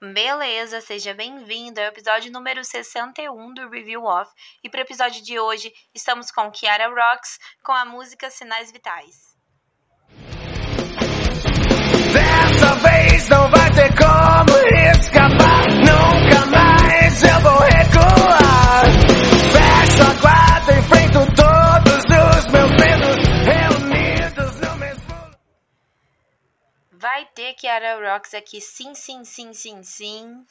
[0.00, 4.30] Beleza, seja bem-vindo ao episódio número 61 do Review Off.
[4.62, 9.16] E para o episódio de hoje, estamos com Kiara Rocks com a música Sinais Vitais.
[12.12, 13.92] Dessa vez não vai ter
[27.78, 30.44] Kiara Rocks aqui, sim, sim, sim, sim, sim.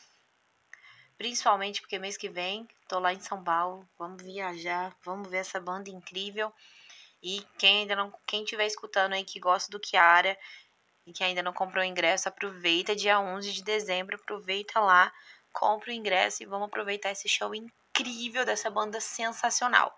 [1.18, 5.60] Principalmente porque mês que vem tô lá em São Paulo, vamos viajar, vamos ver essa
[5.60, 6.54] banda incrível.
[7.22, 10.38] E quem ainda não, quem estiver escutando aí que gosta do Kiara
[11.06, 15.12] e que ainda não comprou o ingresso, aproveita dia 11 de dezembro, aproveita lá,
[15.52, 19.94] compra o ingresso e vamos aproveitar esse show incrível dessa banda sensacional.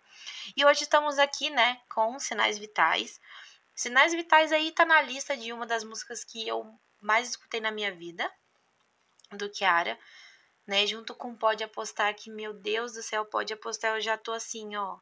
[0.57, 3.21] E hoje estamos aqui, né, com Sinais Vitais.
[3.75, 7.71] Sinais Vitais aí tá na lista de uma das músicas que eu mais escutei na
[7.71, 8.31] minha vida,
[9.31, 9.97] do Kiara,
[10.67, 14.31] né, junto com Pode Apostar, que, meu Deus do céu, Pode Apostar, eu já tô
[14.31, 14.99] assim, ó,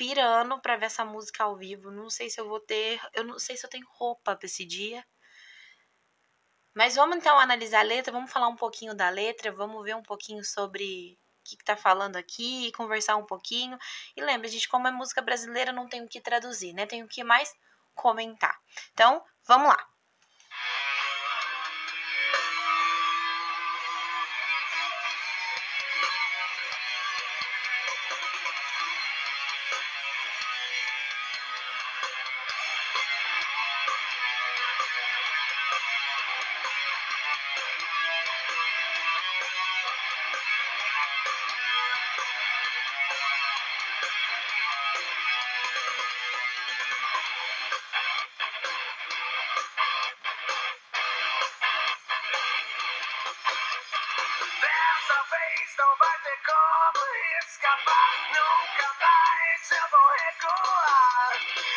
[0.00, 1.90] pirando pra ver essa música ao vivo.
[1.90, 2.98] Não sei se eu vou ter.
[3.12, 5.04] Eu não sei se eu tenho roupa pra esse dia.
[6.74, 10.02] Mas vamos então analisar a letra, vamos falar um pouquinho da letra, vamos ver um
[10.02, 13.76] pouquinho sobre o que, que tá falando aqui, conversar um pouquinho.
[14.16, 16.86] E lembra, gente, como é música brasileira, não tenho o que traduzir, né?
[16.86, 17.54] Tenho que mais
[17.94, 18.58] comentar.
[18.94, 19.89] Então, vamos lá.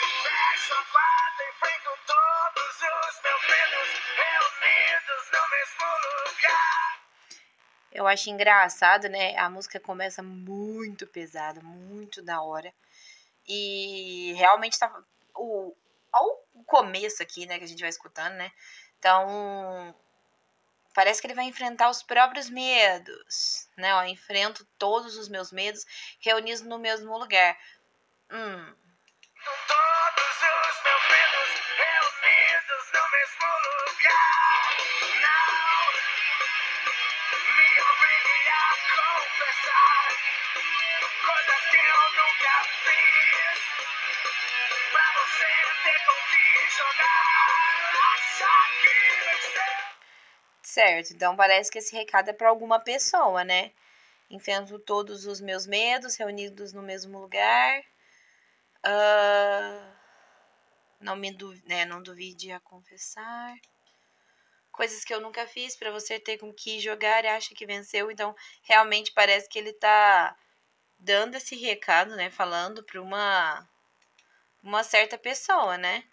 [0.04, 5.86] Fecho a enfrento todos os meus medos reunidos no mesmo
[6.28, 7.00] lugar.
[7.92, 9.38] Eu acho engraçado, né?
[9.38, 12.74] A música começa muito pesada, muito da hora.
[13.48, 14.92] E realmente tá.
[15.36, 15.76] O,
[16.66, 18.52] começo aqui, né, que a gente vai escutando, né?
[19.00, 19.96] Então.
[20.94, 23.96] Parece que ele vai enfrentar os próprios medos, né?
[23.96, 25.86] Ó, enfrento todos os meus medos
[26.20, 27.58] reunidos no mesmo lugar.
[28.32, 28.76] Hum,
[29.44, 34.64] Todos os meus medos reunidos no mesmo lugar.
[35.24, 35.48] Não
[37.58, 40.06] me obrigue a confessar
[41.26, 42.56] coisas que eu nunca
[42.86, 43.60] fiz.
[44.92, 45.52] Pra você
[45.84, 46.00] ter
[46.30, 46.88] que venceu.
[50.64, 51.14] certo.
[51.14, 53.72] Então parece que esse recado é pra alguma pessoa, né?
[54.30, 57.84] Enfrento todos os meus medos reunidos no mesmo lugar.
[58.86, 59.94] Ah,
[61.00, 63.56] não me du né, não duvide a confessar.
[64.72, 68.10] Coisas que eu nunca fiz pra você ter com que jogar e acha que venceu.
[68.12, 70.36] Então, realmente parece que ele tá
[71.00, 72.30] dando esse recado, né?
[72.32, 73.70] Falando pra uma,
[74.64, 76.04] uma certa pessoa, né?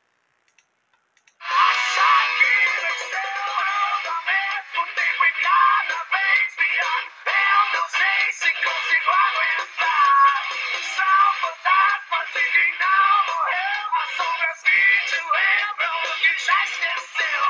[16.51, 17.43] Já esqueceu.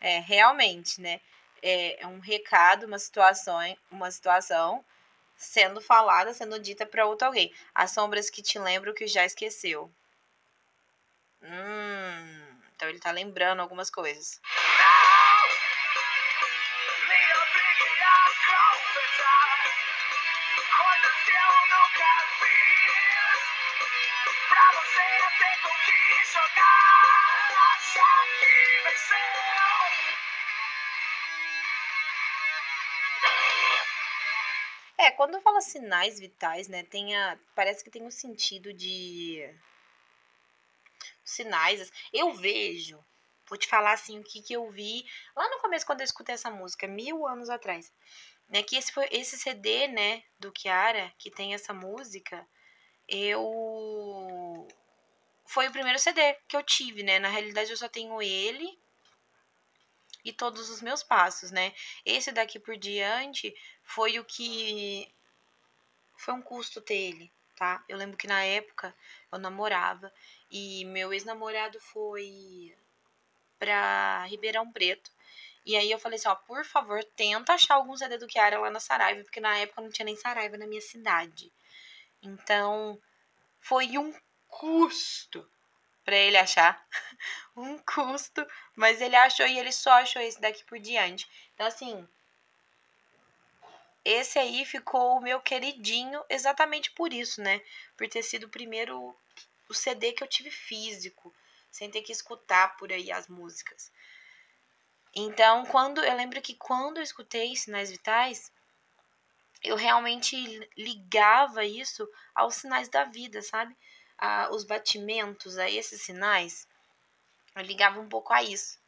[0.00, 1.20] É, realmente, né?
[1.62, 3.58] É, é um recado, uma situação,
[3.90, 4.84] uma situação
[5.36, 7.52] sendo falada, sendo dita para outro alguém.
[7.74, 9.90] As sombras que te lembram que já esqueceu.
[11.42, 14.40] Hum, então ele tá lembrando algumas coisas.
[35.20, 39.54] Quando fala sinais vitais, né, tem a, parece que tem um sentido de
[41.22, 41.92] sinais.
[42.10, 42.98] Eu vejo,
[43.46, 45.04] vou te falar assim o que, que eu vi
[45.36, 47.92] lá no começo quando eu escutei essa música, mil anos atrás.
[48.48, 52.48] Né, que esse, foi, esse CD, né, do Kiara, que tem essa música,
[53.06, 54.66] eu.
[55.44, 57.18] Foi o primeiro CD que eu tive, né?
[57.18, 58.79] Na realidade, eu só tenho ele
[60.24, 61.72] e todos os meus passos, né?
[62.04, 65.08] Esse daqui por diante foi o que.
[66.16, 67.82] Foi um custo ter ele, tá?
[67.88, 68.94] Eu lembro que na época
[69.32, 70.12] eu namorava
[70.50, 72.74] e meu ex-namorado foi
[73.58, 75.10] pra Ribeirão Preto
[75.64, 78.70] E aí eu falei assim, ó, por favor, tenta achar algum CD do Kiara lá
[78.70, 81.52] na Saraiva, porque na época não tinha nem Saraiva na minha cidade.
[82.22, 83.00] Então,
[83.60, 84.12] foi um
[84.48, 85.48] custo
[86.10, 86.84] para ele achar.
[87.56, 91.30] um custo, mas ele achou e ele só achou esse daqui por diante.
[91.54, 92.08] Então, assim,
[94.04, 97.62] esse aí ficou o meu queridinho exatamente por isso, né?
[97.96, 99.16] Por ter sido o primeiro
[99.68, 101.32] o CD que eu tive físico,
[101.70, 103.92] sem ter que escutar por aí as músicas.
[105.14, 108.50] Então, quando eu lembro que quando eu escutei Sinais Vitais,
[109.62, 110.34] eu realmente
[110.76, 113.76] ligava isso aos sinais da vida, sabe?
[114.20, 116.68] A, os batimentos, a esses sinais.
[117.56, 118.78] Eu ligava um pouco a isso.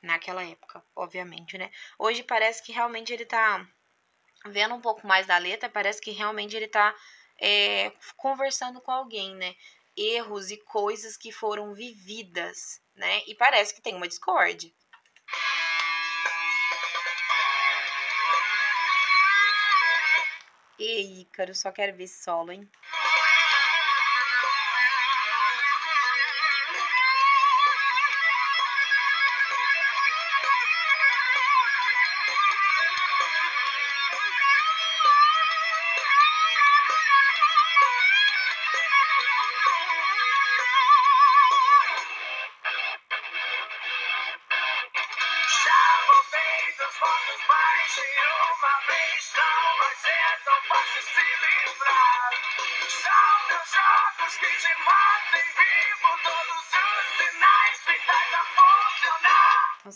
[0.00, 1.70] Naquela época, obviamente, né?
[1.98, 3.66] Hoje parece que realmente ele tá
[4.46, 6.94] vendo um pouco mais da letra, parece que realmente ele tá
[7.40, 9.54] é, conversando com alguém, né?
[9.96, 13.22] Erros e coisas que foram vividas, né?
[13.26, 14.72] E parece que tem uma discórdia.
[20.78, 22.68] Ei, Ícaro, só quero ver solo, hein?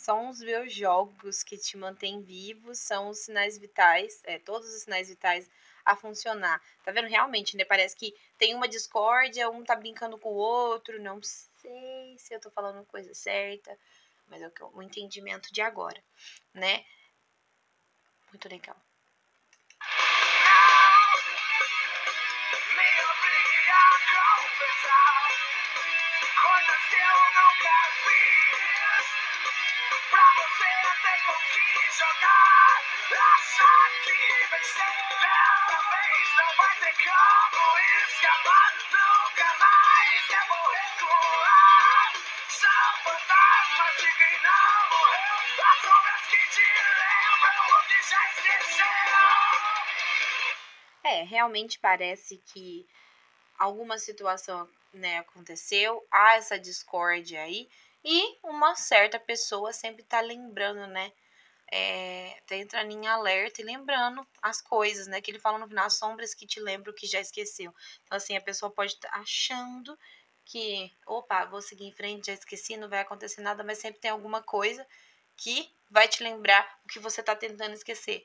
[0.07, 4.83] São os meus jogos que te mantêm vivo, são os sinais vitais, é, todos os
[4.83, 5.51] sinais vitais
[5.85, 6.63] a funcionar.
[6.85, 7.09] Tá vendo?
[7.09, 7.65] Realmente, né?
[7.65, 12.39] Parece que tem uma discórdia, um tá brincando com o outro, não sei se eu
[12.39, 13.77] tô falando coisa certa,
[14.27, 16.03] mas é o entendimento de agora,
[16.55, 16.85] né?
[18.29, 18.77] Muito legal.
[26.43, 27.77] Coisas que eu nunca
[51.27, 52.87] realmente parece que
[53.59, 57.69] alguma situação né, aconteceu, há essa discórdia aí,
[58.05, 61.13] e uma certa pessoa sempre tá lembrando, né?
[61.69, 65.21] É, tá entrando em alerta e lembrando as coisas, né?
[65.21, 67.75] Que ele fala no final, as sombras que te lembram que já esqueceu.
[68.05, 69.99] Então, assim, a pessoa pode estar tá achando
[70.45, 74.13] que, opa, vou seguir em frente, já esqueci, não vai acontecer nada, mas sempre tem
[74.13, 74.87] alguma coisa
[75.37, 78.25] que vai te lembrar o que você tá tentando esquecer.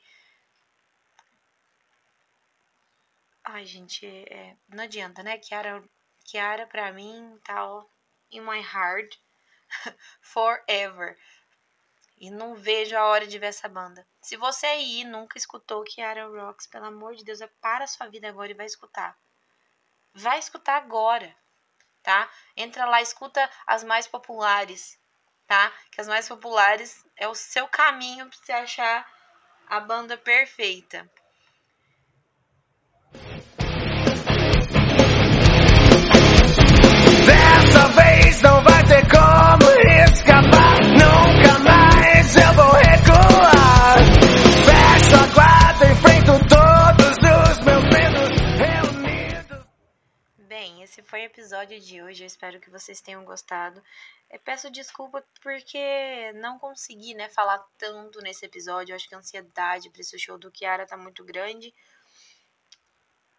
[3.54, 5.38] Ai, gente, é, não adianta, né?
[5.38, 5.84] Kiara,
[6.24, 7.84] Kiara pra mim tá, ó,
[8.32, 9.20] in my heart.
[10.22, 11.18] Forever.
[12.18, 14.08] E não vejo a hora de ver essa banda.
[14.22, 18.52] Se você aí nunca escutou Kiara Rocks, pelo amor de Deus, para sua vida agora
[18.52, 19.20] e vai escutar.
[20.14, 21.36] Vai escutar agora,
[22.02, 22.32] tá?
[22.56, 24.98] Entra lá, escuta as mais populares,
[25.46, 25.74] tá?
[25.92, 29.14] Que as mais populares é o seu caminho para você achar
[29.68, 31.12] a banda perfeita.
[51.62, 52.24] Episódio de hoje.
[52.24, 53.84] Eu espero que vocês tenham gostado.
[54.30, 58.92] Eu peço desculpa porque não consegui, né, falar tanto nesse episódio.
[58.92, 61.74] Eu acho que a ansiedade para esse show do Kiara tá muito grande.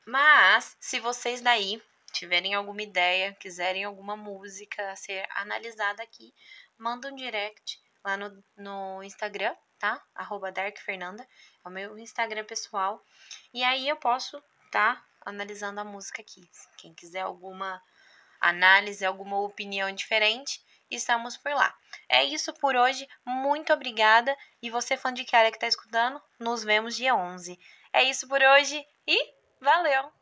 [0.06, 6.32] Mas, se vocês daí tiverem alguma ideia, quiserem alguma música a ser analisada aqui,
[6.78, 10.00] manda um direct lá no, no Instagram, tá?
[10.14, 11.26] Arroba DarkFernanda,
[11.64, 13.04] é o meu Instagram pessoal.
[13.52, 16.48] E aí eu posso tá analisando a música aqui.
[16.76, 17.82] Quem quiser alguma
[18.42, 21.74] análise, alguma opinião diferente, estamos por lá.
[22.08, 24.36] É isso por hoje, muito obrigada.
[24.60, 27.58] E você, fã de Kiara que tá escutando, nos vemos dia 11.
[27.92, 30.12] É isso por hoje e valeu!